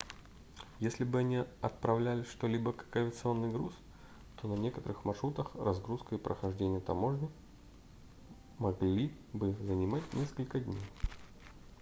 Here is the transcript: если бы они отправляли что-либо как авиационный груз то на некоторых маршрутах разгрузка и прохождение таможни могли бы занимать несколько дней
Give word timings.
если 0.79 1.03
бы 1.03 1.19
они 1.19 1.45
отправляли 1.61 2.23
что-либо 2.23 2.73
как 2.73 2.95
авиационный 2.95 3.51
груз 3.53 3.71
то 4.41 4.47
на 4.47 4.59
некоторых 4.59 5.05
маршрутах 5.05 5.51
разгрузка 5.53 6.15
и 6.15 6.17
прохождение 6.17 6.79
таможни 6.79 7.29
могли 8.57 9.13
бы 9.31 9.53
занимать 9.61 10.11
несколько 10.15 10.59
дней 10.59 10.81